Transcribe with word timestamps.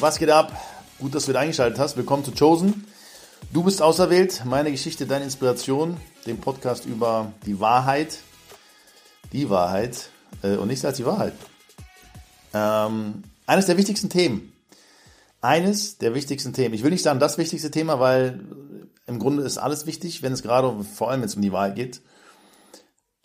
Was 0.00 0.20
geht 0.20 0.30
ab? 0.30 0.52
Gut, 1.00 1.12
dass 1.12 1.24
du 1.24 1.30
wieder 1.30 1.40
eingeschaltet 1.40 1.80
hast. 1.80 1.96
Willkommen 1.96 2.24
zu 2.24 2.30
Chosen. 2.30 2.86
Du 3.52 3.64
bist 3.64 3.82
auserwählt. 3.82 4.44
Meine 4.44 4.70
Geschichte, 4.70 5.06
deine 5.06 5.24
Inspiration. 5.24 5.96
Den 6.24 6.38
Podcast 6.38 6.86
über 6.86 7.32
die 7.46 7.58
Wahrheit. 7.58 8.18
Die 9.32 9.50
Wahrheit. 9.50 10.10
Äh, 10.42 10.54
und 10.54 10.68
nichts 10.68 10.84
als 10.84 10.98
die 10.98 11.06
Wahrheit. 11.06 11.32
Ähm, 12.54 13.24
eines 13.46 13.66
der 13.66 13.76
wichtigsten 13.76 14.08
Themen. 14.08 14.52
Eines 15.40 15.98
der 15.98 16.14
wichtigsten 16.14 16.52
Themen. 16.52 16.74
Ich 16.74 16.84
will 16.84 16.92
nicht 16.92 17.02
sagen 17.02 17.18
das 17.18 17.36
wichtigste 17.36 17.72
Thema, 17.72 17.98
weil 17.98 18.44
im 19.08 19.18
Grunde 19.18 19.42
ist 19.42 19.58
alles 19.58 19.84
wichtig, 19.86 20.22
wenn 20.22 20.32
es 20.32 20.44
gerade, 20.44 20.84
vor 20.84 21.10
allem 21.10 21.22
wenn 21.22 21.28
es 21.28 21.34
um 21.34 21.42
die 21.42 21.52
Wahrheit 21.52 21.74
geht. 21.74 22.02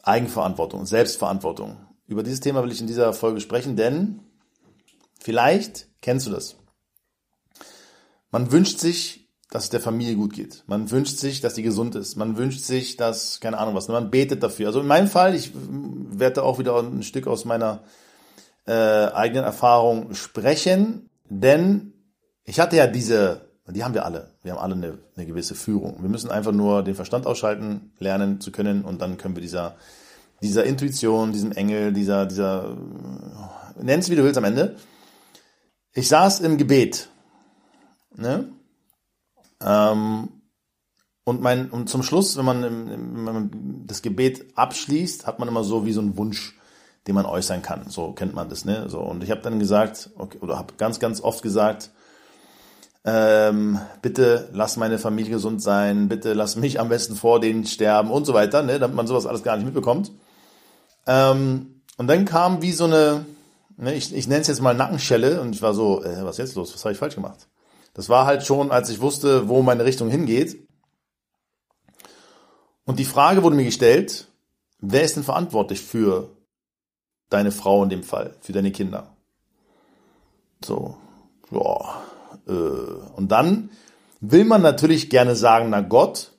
Eigenverantwortung, 0.01 0.87
Selbstverantwortung. 0.87 1.77
Über 2.07 2.23
dieses 2.23 2.39
Thema 2.39 2.63
will 2.63 2.71
ich 2.71 2.81
in 2.81 2.87
dieser 2.87 3.13
Folge 3.13 3.41
sprechen, 3.41 3.75
denn 3.75 4.21
vielleicht 5.19 5.87
kennst 6.01 6.25
du 6.25 6.31
das. 6.31 6.55
Man 8.33 8.51
wünscht 8.51 8.79
sich, 8.79 9.29
dass 9.51 9.65
es 9.65 9.69
der 9.69 9.79
Familie 9.79 10.15
gut 10.15 10.33
geht. 10.33 10.63
Man 10.65 10.89
wünscht 10.89 11.19
sich, 11.19 11.39
dass 11.39 11.53
die 11.53 11.61
gesund 11.61 11.93
ist. 11.93 12.15
Man 12.15 12.35
wünscht 12.35 12.61
sich, 12.61 12.97
dass, 12.97 13.39
keine 13.39 13.59
Ahnung 13.59 13.75
was, 13.75 13.87
man 13.89 14.09
betet 14.09 14.41
dafür. 14.41 14.65
Also 14.65 14.79
in 14.79 14.87
meinem 14.87 15.07
Fall, 15.07 15.35
ich 15.35 15.51
werde 15.53 16.41
auch 16.41 16.57
wieder 16.57 16.75
ein 16.79 17.03
Stück 17.03 17.27
aus 17.27 17.45
meiner 17.45 17.83
äh, 18.65 18.71
eigenen 18.71 19.43
Erfahrung 19.43 20.15
sprechen, 20.15 21.11
denn 21.29 21.93
ich 22.43 22.59
hatte 22.59 22.75
ja 22.75 22.87
diese, 22.87 23.49
die 23.67 23.83
haben 23.83 23.93
wir 23.93 24.03
alle. 24.03 24.31
Wir 24.41 24.53
haben 24.53 24.59
alle 24.61 24.73
eine, 24.73 24.97
eine 25.15 25.27
gewisse 25.27 25.53
Führung. 25.53 26.01
Wir 26.01 26.09
müssen 26.09 26.31
einfach 26.31 26.53
nur 26.53 26.83
den 26.83 26.95
Verstand 26.95 27.27
ausschalten, 27.27 27.93
lernen 27.99 28.41
zu 28.41 28.51
können 28.51 28.83
und 28.83 28.99
dann 28.99 29.17
können 29.17 29.35
wir 29.35 29.43
dieser, 29.43 29.75
dieser 30.41 30.63
Intuition, 30.63 31.33
diesem 31.33 31.51
Engel, 31.51 31.93
dieser, 31.93 32.25
dieser, 32.25 32.75
nenn's 33.79 34.09
wie 34.09 34.15
du 34.15 34.23
willst 34.23 34.39
am 34.39 34.43
Ende. 34.43 34.75
Ich 35.93 36.07
saß 36.07 36.39
im 36.39 36.57
Gebet 36.57 37.09
Ne? 38.15 38.49
Ähm, 39.61 40.29
und 41.25 41.41
mein, 41.41 41.69
und 41.69 41.89
zum 41.89 42.03
Schluss, 42.03 42.37
wenn 42.37 42.45
man, 42.45 42.63
im, 42.63 43.25
wenn 43.25 43.33
man 43.33 43.83
das 43.87 44.01
Gebet 44.01 44.45
abschließt, 44.55 45.25
hat 45.25 45.39
man 45.39 45.47
immer 45.47 45.63
so 45.63 45.85
wie 45.85 45.93
so 45.93 46.01
einen 46.01 46.17
Wunsch, 46.17 46.59
den 47.07 47.15
man 47.15 47.25
äußern 47.25 47.61
kann. 47.61 47.89
So 47.89 48.11
kennt 48.11 48.33
man 48.33 48.49
das, 48.49 48.65
ne? 48.65 48.89
So 48.89 48.99
und 48.99 49.23
ich 49.23 49.31
habe 49.31 49.41
dann 49.41 49.59
gesagt, 49.59 50.09
okay, 50.17 50.37
oder 50.41 50.57
habe 50.57 50.73
ganz, 50.77 50.99
ganz 50.99 51.21
oft 51.21 51.41
gesagt, 51.41 51.91
ähm, 53.05 53.79
bitte 54.01 54.49
lass 54.53 54.77
meine 54.77 54.97
Familie 54.97 55.31
gesund 55.31 55.61
sein, 55.61 56.07
bitte 56.07 56.33
lass 56.33 56.55
mich 56.55 56.79
am 56.79 56.89
besten 56.89 57.15
vor 57.15 57.39
denen 57.41 57.65
sterben 57.65 58.11
und 58.11 58.25
so 58.25 58.33
weiter, 58.33 58.63
ne? 58.63 58.79
Damit 58.79 58.95
man 58.95 59.07
sowas 59.07 59.25
alles 59.25 59.43
gar 59.43 59.55
nicht 59.55 59.65
mitbekommt. 59.65 60.11
Ähm, 61.07 61.81
und 61.97 62.07
dann 62.07 62.25
kam 62.25 62.61
wie 62.61 62.71
so 62.71 62.85
eine, 62.85 63.25
ne, 63.77 63.93
ich, 63.93 64.13
ich 64.13 64.27
nenne 64.27 64.41
es 64.41 64.47
jetzt 64.47 64.61
mal 64.61 64.73
Nackenschelle 64.73 65.41
und 65.41 65.53
ich 65.53 65.61
war 65.61 65.73
so, 65.73 66.03
äh, 66.03 66.23
was 66.23 66.39
ist 66.39 66.49
jetzt 66.49 66.55
los? 66.55 66.73
Was 66.73 66.83
habe 66.83 66.93
ich 66.93 66.99
falsch 66.99 67.15
gemacht? 67.15 67.47
Das 67.93 68.09
war 68.09 68.25
halt 68.25 68.43
schon, 68.43 68.71
als 68.71 68.89
ich 68.89 69.01
wusste, 69.01 69.47
wo 69.47 69.61
meine 69.61 69.85
Richtung 69.85 70.09
hingeht. 70.09 70.57
Und 72.85 72.99
die 72.99 73.05
Frage 73.05 73.43
wurde 73.43 73.55
mir 73.55 73.65
gestellt, 73.65 74.27
wer 74.79 75.03
ist 75.03 75.15
denn 75.15 75.23
verantwortlich 75.23 75.81
für 75.81 76.35
deine 77.29 77.51
Frau 77.51 77.83
in 77.83 77.89
dem 77.89 78.03
Fall, 78.03 78.35
für 78.41 78.51
deine 78.51 78.71
Kinder? 78.71 79.15
So, 80.63 80.97
ja. 81.51 82.03
Äh. 82.47 82.51
Und 83.15 83.31
dann 83.31 83.69
will 84.19 84.45
man 84.45 84.61
natürlich 84.61 85.09
gerne 85.09 85.35
sagen, 85.35 85.69
na 85.69 85.81
Gott 85.81 86.31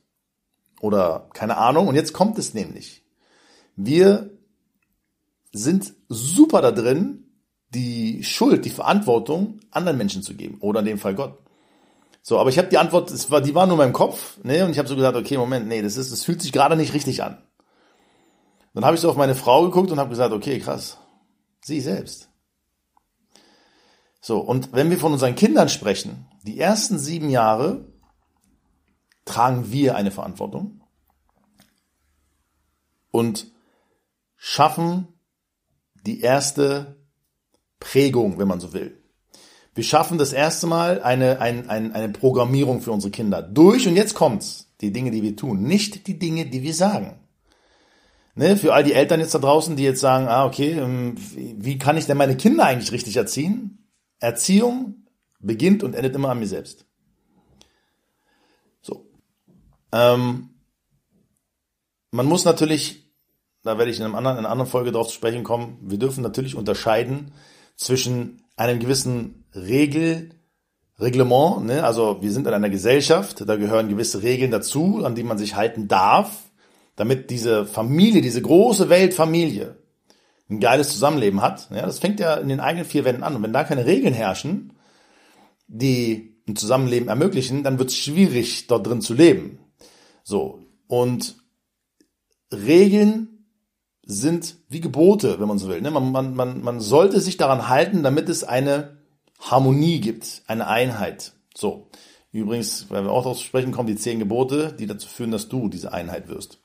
oder 0.81 1.29
keine 1.33 1.57
Ahnung. 1.57 1.89
Und 1.89 1.95
jetzt 1.95 2.13
kommt 2.13 2.39
es 2.39 2.53
nämlich. 2.55 3.05
Wir 3.77 4.31
sind 5.53 5.95
super 6.09 6.61
da 6.63 6.73
drin, 6.73 7.25
die 7.71 8.23
Schuld, 8.23 8.65
die 8.65 8.71
Verantwortung 8.71 9.61
anderen 9.71 9.99
Menschen 9.99 10.23
zu 10.23 10.35
geben 10.35 10.59
oder 10.61 10.81
in 10.81 10.87
dem 10.87 10.99
Fall 10.99 11.15
Gott. 11.15 11.39
So, 12.27 12.39
aber 12.39 12.49
ich 12.49 12.57
habe 12.57 12.69
die 12.69 12.79
Antwort, 12.79 13.11
es 13.11 13.31
war, 13.31 13.43
die 13.43 13.55
war 13.55 13.67
nur 13.67 13.75
in 13.75 13.81
meinem 13.81 13.93
Kopf, 13.93 14.43
ne? 14.43 14.65
Und 14.65 14.71
ich 14.71 14.79
habe 14.79 14.89
so 14.89 14.97
gesagt, 14.97 15.15
okay, 15.15 15.37
Moment, 15.37 15.69
nee, 15.69 15.83
das 15.83 15.99
ist, 15.99 16.11
das 16.11 16.25
fühlt 16.25 16.41
sich 16.41 16.53
gerade 16.53 16.75
nicht 16.75 16.95
richtig 16.95 17.23
an. 17.23 17.37
Dann 18.73 18.87
habe 18.87 18.95
ich 18.95 19.03
so 19.03 19.11
auf 19.11 19.17
meine 19.19 19.35
Frau 19.35 19.63
geguckt 19.65 19.91
und 19.91 20.01
habe 20.01 20.09
gesagt, 20.09 20.33
okay, 20.33 20.59
krass, 20.59 20.97
sie 21.61 21.83
selbst. 21.83 22.31
So, 24.23 24.39
und 24.39 24.73
wenn 24.73 24.89
wir 24.89 24.97
von 24.97 25.13
unseren 25.13 25.35
Kindern 25.35 25.69
sprechen, 25.69 26.27
die 26.45 26.59
ersten 26.59 26.99
sieben 26.99 27.29
Jahre 27.29 27.93
tragen 29.27 29.71
wir 29.71 29.95
eine 29.95 30.11
Verantwortung 30.11 30.81
und 33.11 33.53
schaffen 34.39 35.09
die 36.07 36.23
erste 36.23 36.97
Prägung, 37.81 38.39
wenn 38.39 38.49
man 38.49 38.61
so 38.61 38.73
will. 38.73 39.04
Wir 39.75 39.85
schaffen 39.85 40.19
das 40.19 40.33
erste 40.33 40.67
Mal 40.67 41.03
eine, 41.03 41.41
eine, 41.41 41.69
eine, 41.69 41.95
eine 41.95 42.09
Programmierung 42.11 42.81
für 42.81 42.93
unsere 42.93 43.11
Kinder 43.11 43.43
durch, 43.43 43.89
und 43.89 43.97
jetzt 43.97 44.15
kommt's, 44.15 44.73
die 44.81 44.93
Dinge, 44.93 45.11
die 45.11 45.23
wir 45.23 45.37
tun, 45.37 45.63
nicht 45.63 46.07
die 46.07 46.19
Dinge, 46.19 46.47
die 46.47 46.63
wir 46.63 46.75
sagen. 46.75 47.19
Ne, 48.37 48.57
für 48.57 48.75
all 48.75 48.83
die 48.83 48.95
Eltern 48.95 49.21
jetzt 49.21 49.35
da 49.35 49.39
draußen, 49.39 49.77
die 49.77 49.85
jetzt 49.85 50.01
sagen, 50.01 50.27
ah, 50.27 50.45
okay, 50.45 50.73
ähm, 50.73 51.15
wie 51.17 51.79
kann 51.79 51.97
ich 51.97 52.07
denn 52.07 52.17
meine 52.17 52.37
Kinder 52.37 52.65
eigentlich 52.65 52.91
richtig 52.91 53.17
erziehen? 53.17 53.87
Erziehung 54.19 55.07
beginnt 55.39 55.85
und 55.85 55.95
endet 55.95 56.17
immer 56.17 56.31
an 56.31 56.41
mir 56.41 56.49
selbst. 56.49 56.85
So. 58.81 59.09
Ähm, 59.93 60.51
man 62.11 62.27
muss 62.27 62.45
natürlich, 62.45 63.09
da 63.63 63.79
werde 63.79 63.91
ich 63.93 63.99
in, 63.99 64.05
einem 64.05 64.17
anderen, 64.17 64.39
in 64.39 64.45
einer 64.45 64.51
anderen 64.51 64.71
Folge 64.71 64.91
drauf 64.91 65.09
zu 65.09 65.15
sprechen 65.15 65.45
kommen, 65.45 65.79
wir 65.83 65.99
dürfen 65.99 66.23
natürlich 66.23 66.57
unterscheiden 66.57 67.33
zwischen 67.77 68.43
einem 68.57 68.81
gewissen 68.81 69.44
Regel, 69.55 70.31
Reglement, 70.99 71.65
ne? 71.65 71.85
also 71.85 72.19
wir 72.21 72.31
sind 72.31 72.47
in 72.47 72.55
einer 72.55 72.71
Gesellschaft, 72.71 73.49
da 73.49 73.57
gehören 73.57 73.89
gewisse 73.89 74.23
Regeln 74.23 74.51
dazu, 74.51 75.05
an 75.05 75.15
die 75.15 75.25
man 75.25 75.39
sich 75.39 75.57
halten 75.57 75.89
darf, 75.89 76.51
damit 76.97 77.31
diese 77.31 77.67
Familie, 77.67 78.23
diese 78.23 78.43
große 78.43 78.89
Weltfamilie 78.89 79.77
ein 80.49 80.61
geiles 80.61 80.91
Zusammenleben 80.91 81.43
hat. 81.43 81.69
Ja, 81.71 81.87
das 81.87 81.99
fängt 81.99 82.21
ja 82.21 82.35
in 82.35 82.49
den 82.49 82.61
eigenen 82.61 82.87
vier 82.87 83.05
Wänden 83.05 83.23
an. 83.23 83.35
Und 83.35 83.43
wenn 83.43 83.53
da 83.53 83.65
keine 83.65 83.87
Regeln 83.87 84.15
herrschen, 84.15 84.75
die 85.67 86.37
ein 86.47 86.57
Zusammenleben 86.57 87.09
ermöglichen, 87.09 87.63
dann 87.63 87.79
wird 87.79 87.89
es 87.91 87.97
schwierig, 87.97 88.67
dort 88.67 88.87
drin 88.87 89.01
zu 89.01 89.15
leben. 89.15 89.59
So. 90.23 90.61
Und 90.87 91.37
Regeln 92.53 93.47
sind 94.05 94.57
wie 94.69 94.81
Gebote, 94.81 95.41
wenn 95.41 95.49
man 95.49 95.59
so 95.59 95.69
will. 95.69 95.81
Ne? 95.81 95.91
Man, 95.91 96.13
man, 96.13 96.35
man, 96.35 96.63
man 96.63 96.81
sollte 96.81 97.21
sich 97.21 97.39
daran 97.39 97.69
halten, 97.69 98.03
damit 98.03 98.29
es 98.29 98.45
eine 98.45 98.99
Harmonie 99.39 100.01
gibt, 100.01 100.43
eine 100.47 100.67
Einheit. 100.67 101.33
So. 101.55 101.89
Übrigens, 102.33 102.91
weil 102.91 103.05
wir 103.05 103.13
auch 103.13 103.23
darauf 103.23 103.41
sprechen 103.41 103.73
kommen, 103.73 103.87
die 103.87 103.97
zehn 103.97 104.19
Gebote, 104.19 104.73
die 104.73 104.87
dazu 104.87 105.09
führen, 105.09 105.31
dass 105.31 105.49
du 105.49 105.69
diese 105.69 105.93
Einheit 105.93 106.29
wirst. 106.29 106.59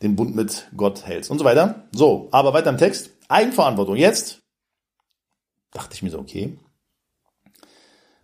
Den 0.00 0.14
Bund 0.14 0.36
mit 0.36 0.68
Gott 0.76 1.04
hältst 1.06 1.30
und 1.30 1.38
so 1.38 1.44
weiter. 1.44 1.88
So, 1.92 2.28
aber 2.30 2.52
weiter 2.52 2.70
im 2.70 2.78
Text. 2.78 3.10
Eigenverantwortung. 3.28 3.96
Jetzt 3.96 4.42
dachte 5.72 5.94
ich 5.94 6.02
mir 6.02 6.10
so, 6.10 6.18
okay, 6.18 6.58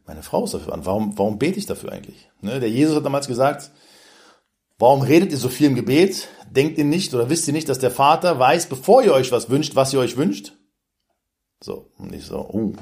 meine 0.06 0.22
Frau 0.22 0.44
ist 0.44 0.54
dafür 0.54 0.72
an. 0.72 0.86
Warum, 0.86 1.18
warum 1.18 1.38
bete 1.38 1.58
ich 1.58 1.66
dafür 1.66 1.92
eigentlich? 1.92 2.30
Ne? 2.40 2.60
Der 2.60 2.70
Jesus 2.70 2.96
hat 2.96 3.04
damals 3.04 3.26
gesagt, 3.26 3.72
Warum 4.78 5.02
redet 5.02 5.32
ihr 5.32 5.38
so 5.38 5.48
viel 5.48 5.66
im 5.66 5.74
Gebet? 5.74 6.28
Denkt 6.50 6.78
ihr 6.78 6.84
nicht 6.84 7.12
oder 7.12 7.28
wisst 7.28 7.48
ihr 7.48 7.52
nicht, 7.52 7.68
dass 7.68 7.80
der 7.80 7.90
Vater 7.90 8.38
weiß, 8.38 8.68
bevor 8.68 9.02
ihr 9.02 9.12
euch 9.12 9.32
was 9.32 9.50
wünscht, 9.50 9.74
was 9.74 9.92
ihr 9.92 9.98
euch 9.98 10.16
wünscht? 10.16 10.52
So, 11.60 11.90
und 11.98 12.14
ich 12.14 12.24
so, 12.24 12.48
uh. 12.48 12.74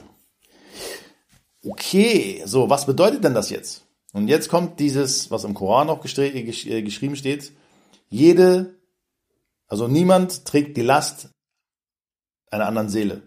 Okay, 1.64 2.42
so, 2.44 2.70
was 2.70 2.86
bedeutet 2.86 3.24
denn 3.24 3.34
das 3.34 3.50
jetzt? 3.50 3.84
Und 4.12 4.28
jetzt 4.28 4.48
kommt 4.48 4.80
dieses, 4.80 5.30
was 5.30 5.44
im 5.44 5.54
Koran 5.54 5.90
auch 5.90 6.04
äh, 6.04 6.82
geschrieben 6.82 7.16
steht. 7.16 7.52
Jede, 8.08 8.74
also 9.66 9.88
niemand 9.88 10.44
trägt 10.44 10.76
die 10.76 10.82
Last 10.82 11.28
einer 12.50 12.66
anderen 12.66 12.88
Seele. 12.88 13.22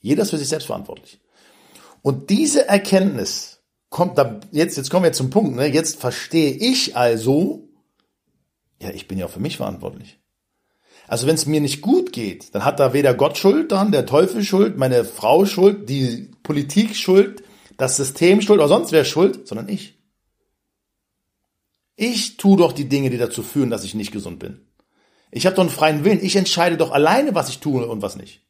Jeder 0.00 0.22
ist 0.22 0.30
für 0.30 0.38
sich 0.38 0.48
selbst 0.48 0.66
verantwortlich. 0.66 1.20
Und 2.02 2.30
diese 2.30 2.68
Erkenntnis 2.68 3.62
kommt 3.90 4.18
da, 4.18 4.40
jetzt, 4.50 4.76
jetzt 4.76 4.90
kommen 4.90 5.04
wir 5.04 5.12
zum 5.12 5.30
Punkt, 5.30 5.56
ne? 5.56 5.66
Jetzt 5.66 6.00
verstehe 6.00 6.50
ich 6.50 6.96
also, 6.96 7.68
ja, 8.82 8.90
ich 8.90 9.06
bin 9.06 9.18
ja 9.18 9.26
auch 9.26 9.30
für 9.30 9.40
mich 9.40 9.56
verantwortlich. 9.56 10.18
Also 11.06 11.26
wenn 11.26 11.34
es 11.34 11.46
mir 11.46 11.60
nicht 11.60 11.82
gut 11.82 12.12
geht, 12.12 12.54
dann 12.54 12.64
hat 12.64 12.80
da 12.80 12.92
weder 12.92 13.14
Gott 13.14 13.36
Schuld 13.36 13.70
dran, 13.70 13.92
der 13.92 14.06
Teufel 14.06 14.42
Schuld, 14.42 14.78
meine 14.78 15.04
Frau 15.04 15.44
Schuld, 15.44 15.88
die 15.88 16.30
Politik 16.42 16.96
Schuld, 16.96 17.42
das 17.76 17.96
System 17.96 18.40
Schuld 18.40 18.58
oder 18.58 18.68
sonst 18.68 18.92
wer 18.92 19.04
Schuld, 19.04 19.46
sondern 19.46 19.68
ich. 19.68 19.98
Ich 21.96 22.36
tue 22.36 22.56
doch 22.56 22.72
die 22.72 22.88
Dinge, 22.88 23.10
die 23.10 23.18
dazu 23.18 23.42
führen, 23.42 23.70
dass 23.70 23.84
ich 23.84 23.94
nicht 23.94 24.12
gesund 24.12 24.38
bin. 24.38 24.60
Ich 25.30 25.46
habe 25.46 25.56
doch 25.56 25.62
einen 25.62 25.70
freien 25.70 26.04
Willen. 26.04 26.24
Ich 26.24 26.36
entscheide 26.36 26.76
doch 26.76 26.92
alleine, 26.92 27.34
was 27.34 27.48
ich 27.48 27.58
tue 27.58 27.86
und 27.86 28.02
was 28.02 28.16
nicht. 28.16 28.42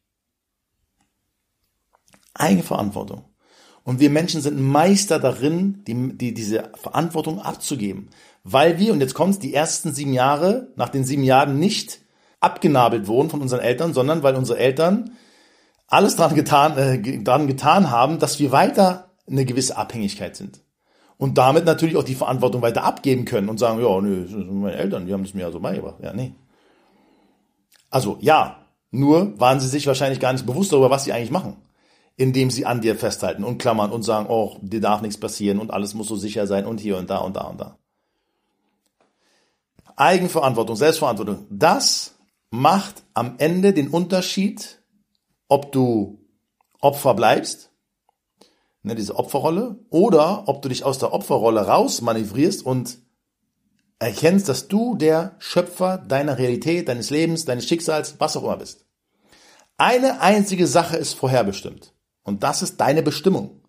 Eigenverantwortung. 2.34 3.24
Und 3.84 4.00
wir 4.00 4.10
Menschen 4.10 4.40
sind 4.40 4.60
Meister 4.60 5.18
darin, 5.18 5.84
die, 5.84 6.16
die, 6.16 6.32
diese 6.32 6.72
Verantwortung 6.74 7.40
abzugeben. 7.40 8.08
Weil 8.42 8.78
wir, 8.78 8.92
und 8.92 9.00
jetzt 9.00 9.14
kommt's, 9.14 9.38
die 9.38 9.54
ersten 9.54 9.92
sieben 9.92 10.14
Jahre, 10.14 10.72
nach 10.76 10.88
den 10.88 11.04
sieben 11.04 11.22
Jahren 11.22 11.58
nicht 11.58 12.00
abgenabelt 12.44 13.08
wurden 13.08 13.30
von 13.30 13.40
unseren 13.40 13.60
Eltern, 13.60 13.94
sondern 13.94 14.22
weil 14.22 14.36
unsere 14.36 14.58
Eltern 14.58 15.12
alles 15.88 16.16
daran 16.16 16.34
getan, 16.34 16.78
äh, 16.78 17.22
daran 17.22 17.46
getan 17.46 17.90
haben, 17.90 18.18
dass 18.18 18.38
wir 18.38 18.52
weiter 18.52 19.10
eine 19.26 19.44
gewisse 19.44 19.76
Abhängigkeit 19.76 20.36
sind. 20.36 20.60
Und 21.16 21.38
damit 21.38 21.64
natürlich 21.64 21.96
auch 21.96 22.04
die 22.04 22.14
Verantwortung 22.14 22.62
weiter 22.62 22.84
abgeben 22.84 23.24
können 23.24 23.48
und 23.48 23.58
sagen, 23.58 23.80
ja, 23.80 24.00
nö, 24.00 24.22
das 24.22 24.30
sind 24.30 24.60
meine 24.60 24.76
Eltern, 24.76 25.06
die 25.06 25.12
haben 25.12 25.22
das 25.22 25.34
mir 25.34 25.42
ja 25.42 25.50
so 25.50 25.60
beigebracht. 25.60 25.96
Ja, 26.02 26.12
nee. 26.12 26.34
Also, 27.90 28.18
ja, 28.20 28.58
nur 28.90 29.38
waren 29.40 29.60
sie 29.60 29.68
sich 29.68 29.86
wahrscheinlich 29.86 30.20
gar 30.20 30.32
nicht 30.32 30.46
bewusst 30.46 30.72
darüber, 30.72 30.90
was 30.90 31.04
sie 31.04 31.12
eigentlich 31.12 31.30
machen. 31.30 31.56
Indem 32.16 32.50
sie 32.50 32.66
an 32.66 32.80
dir 32.80 32.96
festhalten 32.96 33.44
und 33.44 33.58
klammern 33.58 33.90
und 33.90 34.02
sagen, 34.02 34.26
oh, 34.28 34.56
dir 34.60 34.80
darf 34.80 35.00
nichts 35.00 35.18
passieren 35.18 35.58
und 35.58 35.72
alles 35.72 35.94
muss 35.94 36.08
so 36.08 36.16
sicher 36.16 36.46
sein 36.46 36.66
und 36.66 36.80
hier 36.80 36.96
und 36.96 37.10
da 37.10 37.18
und 37.18 37.36
da 37.36 37.42
und 37.42 37.60
da. 37.60 37.78
Eigenverantwortung, 39.96 40.76
Selbstverantwortung, 40.76 41.46
das 41.50 42.13
macht 42.54 43.02
am 43.14 43.34
Ende 43.38 43.72
den 43.72 43.88
Unterschied, 43.88 44.80
ob 45.48 45.72
du 45.72 46.20
Opfer 46.80 47.14
bleibst, 47.14 47.72
ne, 48.82 48.94
diese 48.94 49.16
Opferrolle, 49.16 49.80
oder 49.90 50.44
ob 50.46 50.62
du 50.62 50.68
dich 50.68 50.84
aus 50.84 50.98
der 50.98 51.12
Opferrolle 51.12 51.66
raus 51.66 52.00
manövrierst 52.00 52.64
und 52.64 52.98
erkennst, 53.98 54.48
dass 54.48 54.68
du 54.68 54.94
der 54.94 55.34
Schöpfer 55.38 55.98
deiner 55.98 56.38
Realität, 56.38 56.88
deines 56.88 57.10
Lebens, 57.10 57.44
deines 57.44 57.66
Schicksals, 57.66 58.20
was 58.20 58.36
auch 58.36 58.44
immer 58.44 58.58
bist. 58.58 58.86
Eine 59.76 60.20
einzige 60.20 60.66
Sache 60.66 60.96
ist 60.96 61.14
vorherbestimmt. 61.14 61.92
Und 62.22 62.42
das 62.44 62.62
ist 62.62 62.80
deine 62.80 63.02
Bestimmung. 63.02 63.62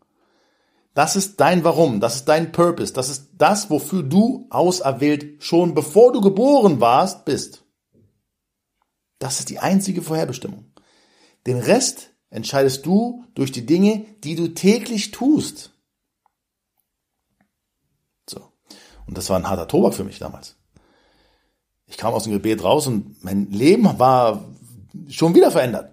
Das 0.94 1.16
ist 1.16 1.40
dein 1.40 1.64
Warum, 1.64 2.00
das 2.00 2.18
ist 2.18 2.26
dein 2.26 2.52
Purpose, 2.52 2.94
das 2.94 3.10
ist 3.10 3.32
das, 3.34 3.70
wofür 3.70 4.02
du 4.04 4.48
auserwählt 4.50 5.44
schon 5.44 5.74
bevor 5.74 6.14
du 6.14 6.22
geboren 6.22 6.80
warst, 6.80 7.26
bist. 7.26 7.65
Das 9.20 9.40
ist 9.40 9.50
die 9.50 9.60
einzige 9.60 10.02
Vorherbestimmung. 10.02 10.72
Den 11.46 11.60
Rest 11.60 12.12
entscheidest 12.30 12.86
du 12.86 13.24
durch 13.36 13.52
die 13.52 13.66
Dinge, 13.66 14.06
die 14.24 14.36
du 14.36 14.50
täglich 14.50 15.12
tust. 15.12 15.72
So. 18.30 18.52
Und 19.08 19.18
das 19.18 19.30
war 19.30 19.38
ein 19.38 19.50
harter 19.50 19.68
Tobak 19.68 19.94
für 19.94 20.04
mich 20.04 20.20
damals. 20.20 20.58
Ich 21.88 21.98
kam 21.98 22.14
aus 22.14 22.24
dem 22.24 22.34
Gebet 22.34 22.64
raus 22.64 22.88
und 22.88 23.24
mein 23.24 23.52
Leben 23.52 24.00
war 24.00 24.44
schon 25.08 25.36
wieder 25.36 25.52
verändert. 25.52 25.92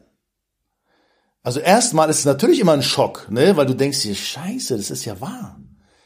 Also 1.42 1.60
erstmal 1.60 2.08
ist 2.08 2.20
es 2.20 2.24
natürlich 2.24 2.60
immer 2.60 2.72
ein 2.72 2.82
Schock, 2.82 3.28
ne? 3.30 3.56
weil 3.56 3.66
du 3.66 3.74
denkst 3.74 4.02
dir, 4.02 4.14
scheiße, 4.14 4.76
das 4.76 4.90
ist 4.90 5.04
ja 5.04 5.20
wahr. 5.20 5.60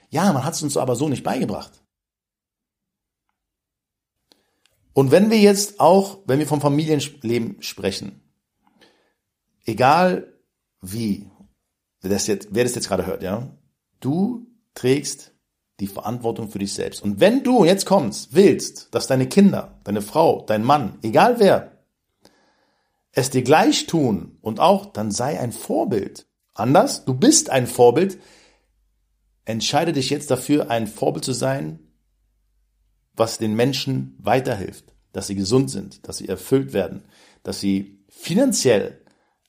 Ja, 0.09 0.33
man 0.33 0.45
hat 0.45 0.55
es 0.55 0.62
uns 0.62 0.77
aber 0.77 0.97
so 0.97 1.09
nicht 1.09 1.23
beigebracht. 1.23 1.83
Und 4.97 5.11
wenn 5.11 5.31
wir 5.31 5.39
jetzt 5.39 5.79
auch, 5.79 6.21
wenn 6.25 6.39
wir 6.39 6.47
vom 6.47 6.63
Familienleben 6.63 7.61
sprechen, 7.61 8.23
egal 9.67 10.33
wie, 10.81 11.31
wer 12.01 12.11
das 12.11 12.27
jetzt, 12.27 12.49
wer 12.53 12.65
das 12.65 12.75
jetzt 12.75 12.89
gerade 12.89 13.05
hört, 13.05 13.23
ja, 13.23 13.47
du 14.01 14.47
trägst 14.73 15.35
die 15.81 15.87
Verantwortung 15.87 16.49
für 16.49 16.61
dich 16.61 16.73
selbst. 16.73 17.03
Und 17.03 17.21
wenn 17.21 17.43
du 17.43 17.67
jetzt 17.67 17.85
kommst, 17.85 18.33
willst, 18.35 18.95
dass 18.95 19.07
deine 19.07 19.29
Kinder, 19.29 19.79
deine 19.85 20.01
Frau, 20.01 20.47
dein 20.47 20.65
Mann, 20.65 20.99
egal 21.03 21.41
wer, 21.41 21.73
es 23.13 23.29
dir 23.29 23.43
gleich 23.43 23.85
tun 23.85 24.39
und 24.41 24.61
auch, 24.61 24.87
dann 24.87 25.11
sei 25.11 25.39
ein 25.39 25.53
Vorbild. 25.53 26.27
Anders, 26.55 27.05
du 27.05 27.13
bist 27.13 27.51
ein 27.51 27.67
Vorbild. 27.67 28.17
Entscheide 29.45 29.93
dich 29.93 30.09
jetzt 30.09 30.31
dafür, 30.31 30.71
ein 30.71 30.87
Vorbild 30.87 31.27
zu 31.27 31.35
sein, 31.35 31.86
was 33.17 33.39
den 33.39 33.55
Menschen 33.55 34.17
weiterhilft, 34.19 34.95
dass 35.13 35.27
sie 35.27 35.35
gesund 35.35 35.71
sind, 35.71 36.07
dass 36.07 36.19
sie 36.19 36.29
erfüllt 36.29 36.73
werden, 36.73 37.05
dass 37.43 37.61
sie 37.61 38.05
finanziell 38.09 39.01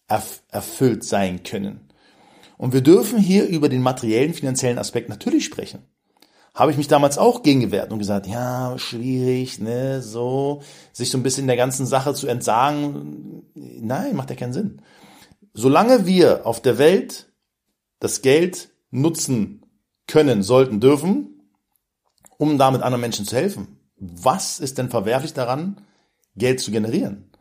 erf 0.07 0.43
erfüllt 0.49 1.03
sein 1.03 1.43
können. 1.43 1.89
Und 2.57 2.73
wir 2.73 2.81
dürfen 2.81 3.19
hier 3.19 3.45
über 3.47 3.69
den 3.69 3.81
materiellen, 3.81 4.33
finanziellen 4.33 4.79
Aspekt 4.79 5.09
natürlich 5.09 5.45
sprechen 5.45 5.83
habe 6.57 6.71
ich 6.71 6.77
mich 6.77 6.87
damals 6.87 7.19
auch 7.19 7.43
gegen 7.43 7.59
gewehrt 7.59 7.91
und 7.91 7.99
gesagt, 7.99 8.25
ja, 8.25 8.79
schwierig, 8.79 9.59
ne, 9.59 10.01
so, 10.01 10.63
sich 10.91 11.11
so 11.11 11.17
ein 11.19 11.23
bisschen 11.23 11.45
der 11.45 11.55
ganzen 11.55 11.85
Sache 11.85 12.15
zu 12.15 12.25
entsagen. 12.25 13.43
Nein, 13.53 14.15
macht 14.15 14.31
ja 14.31 14.35
keinen 14.35 14.53
Sinn. 14.53 14.81
Solange 15.53 16.07
wir 16.07 16.47
auf 16.47 16.59
der 16.59 16.79
Welt 16.79 17.31
das 17.99 18.23
Geld 18.23 18.69
nutzen 18.89 19.67
können, 20.07 20.41
sollten, 20.41 20.79
dürfen, 20.79 21.36
um 22.37 22.57
damit 22.57 22.81
anderen 22.81 23.01
Menschen 23.01 23.25
zu 23.25 23.35
helfen, 23.35 23.79
was 23.97 24.59
ist 24.59 24.77
denn 24.77 24.89
verwerflich 24.89 25.33
daran, 25.33 25.81
Geld 26.35 26.59
zu 26.59 26.71
generieren? 26.71 27.31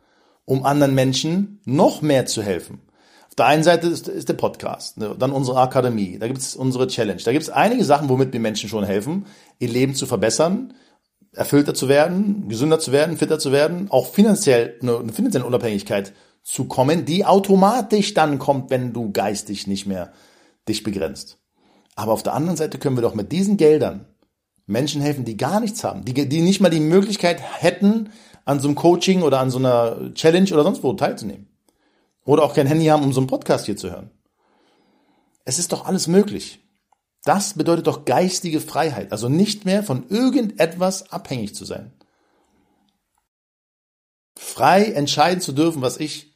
Um 0.45 0.65
anderen 0.65 0.95
Menschen 0.95 1.61
noch 1.65 2.01
mehr 2.01 2.25
zu 2.25 2.41
helfen 2.41 2.81
der 3.37 3.45
einen 3.45 3.63
Seite 3.63 3.87
ist, 3.87 4.07
ist 4.07 4.29
der 4.29 4.33
Podcast, 4.33 4.97
ne? 4.97 5.15
dann 5.17 5.31
unsere 5.31 5.59
Akademie, 5.59 6.17
da 6.17 6.27
gibt 6.27 6.39
es 6.39 6.55
unsere 6.55 6.87
Challenge. 6.87 7.21
Da 7.23 7.31
gibt 7.31 7.43
es 7.43 7.49
einige 7.49 7.83
Sachen, 7.83 8.09
womit 8.09 8.33
wir 8.33 8.39
Menschen 8.39 8.67
schon 8.67 8.83
helfen, 8.83 9.27
ihr 9.59 9.69
Leben 9.69 9.93
zu 9.93 10.07
verbessern, 10.07 10.73
erfüllter 11.33 11.75
zu 11.75 11.87
werden, 11.87 12.49
gesünder 12.49 12.79
zu 12.79 12.91
werden, 12.91 13.17
fitter 13.17 13.37
zu 13.37 13.51
werden, 13.51 13.91
auch 13.91 14.07
finanziell 14.07 14.79
eine 14.81 15.13
finanzielle 15.13 15.45
Unabhängigkeit 15.45 16.13
zu 16.41 16.65
kommen, 16.65 17.05
die 17.05 17.25
automatisch 17.25 18.15
dann 18.15 18.39
kommt, 18.39 18.71
wenn 18.71 18.91
du 18.91 19.11
geistig 19.11 19.67
nicht 19.67 19.85
mehr 19.85 20.13
dich 20.67 20.81
begrenzt. 20.81 21.37
Aber 21.95 22.13
auf 22.13 22.23
der 22.23 22.33
anderen 22.33 22.57
Seite 22.57 22.79
können 22.79 22.97
wir 22.97 23.03
doch 23.03 23.15
mit 23.15 23.31
diesen 23.31 23.57
Geldern 23.57 24.05
Menschen 24.67 25.01
helfen, 25.01 25.25
die 25.25 25.37
gar 25.37 25.59
nichts 25.59 25.83
haben, 25.83 26.05
die, 26.05 26.13
die 26.13 26.41
nicht 26.41 26.61
mal 26.61 26.69
die 26.69 26.81
Möglichkeit 26.81 27.41
hätten, 27.41 28.11
an 28.45 28.59
so 28.59 28.67
einem 28.67 28.75
Coaching 28.75 29.23
oder 29.23 29.39
an 29.39 29.49
so 29.49 29.57
einer 29.57 30.13
Challenge 30.13 30.51
oder 30.53 30.63
sonst 30.63 30.83
wo 30.83 30.93
teilzunehmen. 30.93 31.47
Oder 32.25 32.43
auch 32.43 32.53
kein 32.53 32.67
Handy 32.67 32.85
haben, 32.85 33.03
um 33.03 33.13
so 33.13 33.21
einen 33.21 33.27
Podcast 33.27 33.65
hier 33.65 33.77
zu 33.77 33.89
hören. 33.89 34.11
Es 35.45 35.59
ist 35.59 35.71
doch 35.71 35.85
alles 35.85 36.07
möglich. 36.07 36.59
Das 37.23 37.53
bedeutet 37.53 37.87
doch 37.87 38.05
geistige 38.05 38.61
Freiheit, 38.61 39.11
also 39.11 39.27
nicht 39.27 39.65
mehr 39.65 39.83
von 39.83 40.07
irgendetwas 40.09 41.11
abhängig 41.11 41.55
zu 41.55 41.65
sein. 41.65 41.93
Frei 44.37 44.85
entscheiden 44.85 45.41
zu 45.41 45.51
dürfen, 45.51 45.81
was 45.81 45.97
ich 45.97 46.33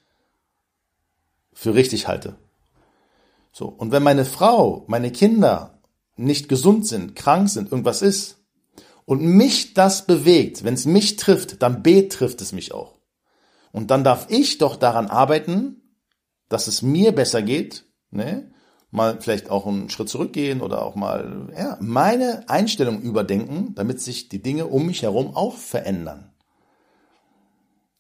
für 1.54 1.76
richtig 1.76 2.08
halte. 2.08 2.36
So. 3.52 3.68
Und 3.68 3.92
wenn 3.92 4.04
meine 4.04 4.26
Frau, 4.26 4.84
meine 4.88 5.12
Kinder 5.12 5.71
nicht 6.16 6.50
gesund 6.50 6.88
sind, 6.88 7.16
krank 7.16 7.50
sind, 7.50 7.72
irgendwas 7.72 8.02
ist, 8.02 8.38
und 9.06 9.22
mich 9.22 9.74
das 9.74 10.06
bewegt, 10.06 10.64
wenn 10.64 10.76
es 10.76 10.86
mich 10.86 11.16
trifft, 11.18 11.62
dann 11.62 11.84
betrifft 11.84 12.42
es 12.42 12.52
mich 12.52 12.72
auch. 12.74 12.98
Und 13.72 13.92
dann 13.92 14.04
darf 14.04 14.28
ich 14.30 14.58
doch 14.58 14.76
daran 14.76 15.08
arbeiten, 15.08 15.98
dass 16.50 16.68
es 16.68 16.82
mir 16.82 17.12
besser 17.14 17.42
geht, 17.42 17.86
ne? 18.12 18.52
mal 18.92 19.20
vielleicht 19.22 19.50
auch 19.50 19.66
einen 19.66 19.90
Schritt 19.90 20.10
zurückgehen 20.10 20.62
oder 20.62 20.84
auch 20.86 20.96
mal 20.96 21.50
ja, 21.58 21.78
meine 21.80 22.48
Einstellung 22.50 23.02
überdenken, 23.02 23.74
damit 23.76 24.02
sich 24.02 24.28
die 24.28 24.42
Dinge 24.42 24.68
um 24.68 24.86
mich 24.86 25.02
herum 25.02 25.36
auch 25.36 25.56
verändern. 25.56 26.34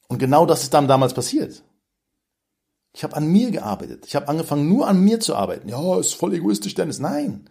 Und 0.09 0.19
genau 0.19 0.45
das 0.45 0.63
ist 0.63 0.73
dann 0.73 0.89
damals 0.89 1.13
passiert. 1.13 1.63
Ich 2.93 3.05
habe 3.05 3.15
an 3.15 3.27
mir 3.27 3.51
gearbeitet. 3.51 4.05
Ich 4.05 4.17
habe 4.17 4.27
angefangen, 4.27 4.67
nur 4.67 4.85
an 4.87 4.99
mir 4.99 5.21
zu 5.21 5.33
arbeiten. 5.33 5.69
Ja, 5.69 5.97
ist 5.97 6.13
voll 6.13 6.33
egoistisch, 6.33 6.75
Dennis. 6.75 6.99
Nein. 6.99 7.49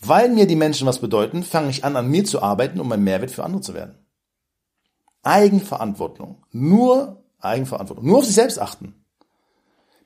Weil 0.00 0.28
mir 0.28 0.46
die 0.46 0.56
Menschen 0.56 0.86
was 0.86 1.00
bedeuten, 1.00 1.42
fange 1.42 1.70
ich 1.70 1.84
an, 1.84 1.96
an 1.96 2.08
mir 2.08 2.24
zu 2.24 2.42
arbeiten, 2.42 2.80
um 2.80 2.90
ein 2.92 3.02
Mehrwert 3.02 3.30
für 3.30 3.44
andere 3.44 3.62
zu 3.62 3.74
werden. 3.74 3.98
Eigenverantwortung. 5.22 6.44
Nur 6.52 7.24
Eigenverantwortung. 7.40 8.06
Nur 8.06 8.18
auf 8.18 8.24
sich 8.24 8.34
selbst 8.34 8.60
achten. 8.60 8.94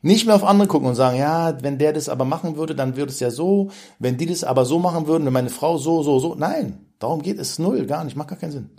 Nicht 0.00 0.26
mehr 0.26 0.34
auf 0.34 0.44
andere 0.44 0.66
gucken 0.66 0.88
und 0.88 0.96
sagen, 0.96 1.16
ja, 1.16 1.62
wenn 1.62 1.78
der 1.78 1.92
das 1.92 2.08
aber 2.08 2.24
machen 2.24 2.56
würde, 2.56 2.74
dann 2.74 2.96
würde 2.96 3.12
es 3.12 3.20
ja 3.20 3.30
so, 3.30 3.70
wenn 4.00 4.16
die 4.16 4.26
das 4.26 4.42
aber 4.42 4.64
so 4.64 4.80
machen 4.80 5.06
würden, 5.06 5.24
wenn 5.24 5.32
meine 5.32 5.50
Frau 5.50 5.78
so, 5.78 6.02
so, 6.02 6.18
so. 6.18 6.34
Nein, 6.34 6.86
darum 6.98 7.22
geht 7.22 7.38
es 7.38 7.60
null, 7.60 7.86
gar 7.86 8.02
nicht, 8.02 8.16
macht 8.16 8.28
gar 8.28 8.38
keinen 8.38 8.50
Sinn. 8.50 8.70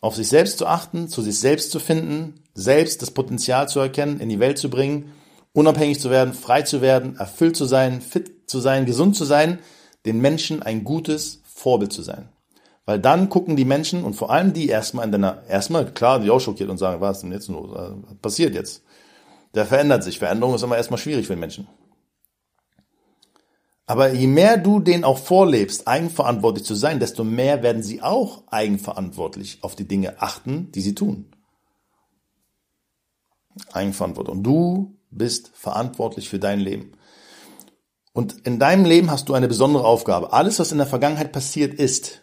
Auf 0.00 0.16
sich 0.16 0.28
selbst 0.28 0.58
zu 0.58 0.66
achten, 0.66 1.08
zu 1.08 1.20
sich 1.20 1.38
selbst 1.38 1.70
zu 1.70 1.80
finden, 1.80 2.40
selbst 2.54 3.02
das 3.02 3.10
Potenzial 3.10 3.68
zu 3.68 3.80
erkennen, 3.80 4.20
in 4.20 4.30
die 4.30 4.40
Welt 4.40 4.56
zu 4.56 4.70
bringen, 4.70 5.12
unabhängig 5.52 6.00
zu 6.00 6.10
werden, 6.10 6.32
frei 6.32 6.62
zu 6.62 6.80
werden, 6.80 7.16
erfüllt 7.16 7.56
zu 7.56 7.66
sein, 7.66 8.00
fit 8.00 8.48
zu 8.50 8.60
sein, 8.60 8.86
gesund 8.86 9.16
zu 9.16 9.24
sein, 9.24 9.58
den 10.06 10.20
Menschen 10.20 10.62
ein 10.62 10.84
gutes 10.84 11.40
Vorbild 11.44 11.92
zu 11.92 12.02
sein. 12.02 12.28
Weil 12.86 12.98
dann 12.98 13.28
gucken 13.30 13.56
die 13.56 13.64
Menschen 13.64 14.04
und 14.04 14.14
vor 14.14 14.30
allem 14.30 14.52
die 14.52 14.68
erstmal 14.68 15.06
in 15.06 15.12
deiner, 15.12 15.42
erstmal, 15.48 15.90
klar, 15.92 16.20
die 16.20 16.30
auch 16.30 16.40
schockiert 16.40 16.68
und 16.68 16.78
sagen, 16.78 17.00
was 17.00 17.18
ist 17.18 17.22
denn 17.22 17.32
jetzt 17.32 17.48
nur, 17.48 18.02
passiert 18.20 18.54
jetzt? 18.54 18.82
der 19.54 19.66
verändert 19.66 20.02
sich. 20.02 20.18
Veränderung 20.18 20.54
ist 20.54 20.62
immer 20.62 20.76
erstmal 20.76 20.98
schwierig 20.98 21.26
für 21.26 21.34
den 21.34 21.40
Menschen. 21.40 21.68
Aber 23.86 24.12
je 24.12 24.26
mehr 24.26 24.56
du 24.56 24.80
den 24.80 25.04
auch 25.04 25.18
vorlebst, 25.18 25.86
eigenverantwortlich 25.86 26.64
zu 26.64 26.74
sein, 26.74 27.00
desto 27.00 27.22
mehr 27.22 27.62
werden 27.62 27.82
sie 27.82 28.02
auch 28.02 28.44
eigenverantwortlich 28.48 29.58
auf 29.62 29.76
die 29.76 29.86
Dinge 29.86 30.20
achten, 30.22 30.72
die 30.72 30.80
sie 30.80 30.94
tun. 30.94 31.26
Eigenverantwortung. 33.72 34.42
Du 34.42 34.96
bist 35.10 35.52
verantwortlich 35.54 36.28
für 36.28 36.38
dein 36.38 36.60
Leben. 36.60 36.92
Und 38.14 38.46
in 38.46 38.60
deinem 38.60 38.84
Leben 38.84 39.10
hast 39.10 39.28
du 39.28 39.34
eine 39.34 39.48
besondere 39.48 39.84
Aufgabe. 39.84 40.32
Alles, 40.32 40.60
was 40.60 40.70
in 40.70 40.78
der 40.78 40.86
Vergangenheit 40.86 41.32
passiert 41.32 41.74
ist, 41.74 42.22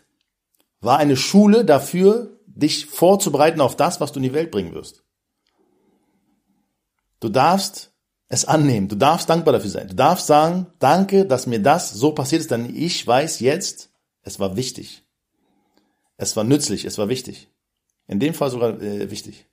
war 0.80 0.98
eine 0.98 1.18
Schule 1.18 1.66
dafür, 1.66 2.40
dich 2.46 2.86
vorzubereiten 2.86 3.60
auf 3.60 3.76
das, 3.76 4.00
was 4.00 4.14
du 4.14 4.20
in 4.20 4.24
die 4.24 4.34
Welt 4.34 4.52
bringen 4.52 4.74
wirst. 4.74 5.04
Du 7.20 7.28
darfst 7.28 7.92
es 8.30 8.46
annehmen. 8.46 8.88
Du 8.88 8.96
darfst 8.96 9.30
dankbar 9.30 9.52
dafür 9.52 9.70
sein. 9.70 9.90
Du 9.90 9.96
darfst 9.96 10.28
sagen, 10.28 10.68
danke, 10.80 11.26
dass 11.26 11.46
mir 11.46 11.62
das 11.62 11.92
so 11.92 12.14
passiert 12.14 12.42
ist, 12.42 12.52
denn 12.52 12.74
ich 12.74 13.06
weiß 13.06 13.42
jetzt, 13.42 13.90
es 14.24 14.40
war 14.40 14.56
wichtig. 14.56 15.04
Es 16.16 16.38
war 16.38 16.46
nützlich, 16.46 16.86
es 16.86 16.98
war 16.98 17.10
wichtig. 17.10 17.50
In 18.08 18.22
dem 18.22 18.34
Fall 18.34 18.50
sogar 18.50 18.82
äh, 18.82 19.12
wichtig. 19.12 19.46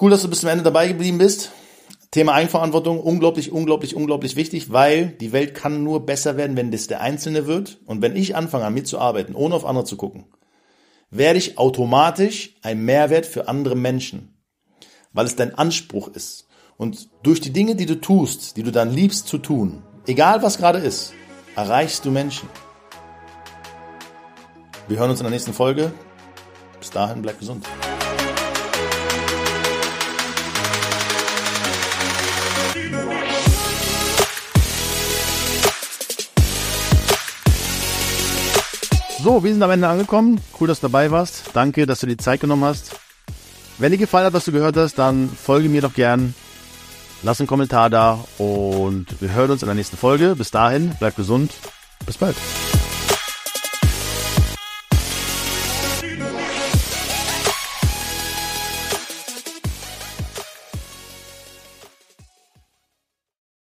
Cool, 0.00 0.12
dass 0.12 0.22
du 0.22 0.28
bis 0.28 0.40
zum 0.40 0.48
Ende 0.48 0.62
dabei 0.62 0.86
geblieben 0.86 1.18
bist. 1.18 1.50
Thema 2.10 2.32
Eigenverantwortung, 2.32 3.00
unglaublich, 3.00 3.52
unglaublich, 3.52 3.94
unglaublich 3.94 4.34
wichtig, 4.34 4.72
weil 4.72 5.08
die 5.08 5.30
Welt 5.30 5.54
kann 5.54 5.84
nur 5.84 6.06
besser 6.06 6.36
werden, 6.36 6.56
wenn 6.56 6.72
das 6.72 6.88
der 6.88 7.00
Einzelne 7.00 7.46
wird. 7.46 7.78
Und 7.86 8.02
wenn 8.02 8.16
ich 8.16 8.34
anfange, 8.34 8.64
an 8.64 8.74
mir 8.74 8.82
zu 8.82 8.98
arbeiten, 8.98 9.36
ohne 9.36 9.54
auf 9.54 9.64
andere 9.64 9.84
zu 9.84 9.96
gucken, 9.96 10.24
werde 11.10 11.38
ich 11.38 11.56
automatisch 11.56 12.56
ein 12.62 12.84
Mehrwert 12.84 13.26
für 13.26 13.46
andere 13.46 13.76
Menschen, 13.76 14.34
weil 15.12 15.26
es 15.26 15.36
dein 15.36 15.54
Anspruch 15.54 16.08
ist. 16.08 16.48
Und 16.76 17.10
durch 17.22 17.40
die 17.40 17.52
Dinge, 17.52 17.76
die 17.76 17.86
du 17.86 18.00
tust, 18.00 18.56
die 18.56 18.62
du 18.64 18.72
dann 18.72 18.92
liebst 18.92 19.28
zu 19.28 19.38
tun, 19.38 19.82
egal 20.06 20.42
was 20.42 20.58
gerade 20.58 20.78
ist, 20.78 21.12
erreichst 21.54 22.04
du 22.04 22.10
Menschen. 22.10 22.48
Wir 24.88 24.98
hören 24.98 25.10
uns 25.10 25.20
in 25.20 25.24
der 25.24 25.30
nächsten 25.30 25.52
Folge. 25.52 25.92
Bis 26.80 26.90
dahin, 26.90 27.22
bleib 27.22 27.38
gesund. 27.38 27.64
So, 39.22 39.44
wir 39.44 39.52
sind 39.52 39.62
am 39.62 39.70
Ende 39.70 39.86
angekommen. 39.86 40.40
Cool, 40.58 40.68
dass 40.68 40.80
du 40.80 40.86
dabei 40.86 41.10
warst. 41.10 41.50
Danke, 41.52 41.84
dass 41.84 42.00
du 42.00 42.06
die 42.06 42.16
Zeit 42.16 42.40
genommen 42.40 42.64
hast. 42.64 42.96
Wenn 43.76 43.92
dir 43.92 43.98
gefallen 43.98 44.26
hat, 44.26 44.32
was 44.32 44.46
du 44.46 44.52
gehört 44.52 44.76
hast, 44.76 44.94
dann 44.98 45.28
folge 45.28 45.68
mir 45.68 45.82
doch 45.82 45.92
gern. 45.92 46.34
Lass 47.22 47.38
einen 47.38 47.46
Kommentar 47.46 47.90
da 47.90 48.24
und 48.38 49.06
wir 49.20 49.32
hören 49.32 49.50
uns 49.50 49.62
in 49.62 49.66
der 49.66 49.74
nächsten 49.74 49.98
Folge. 49.98 50.36
Bis 50.36 50.50
dahin, 50.50 50.92
bleib 50.98 51.16
gesund. 51.16 51.52
Bis 52.06 52.16
bald. 52.16 52.36